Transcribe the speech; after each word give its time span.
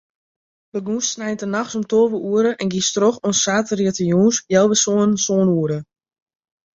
Begûnst 0.73 1.09
sneintenachts 1.13 1.75
om 1.77 1.85
tolve 1.91 2.17
oere 2.29 2.51
en 2.61 2.71
giest 2.73 2.91
troch 2.95 3.21
oant 3.25 3.41
saterdeitejûns 3.43 4.37
healwei 4.49 4.79
sânen, 4.83 5.21
sân 5.25 5.47
oere. 5.59 5.79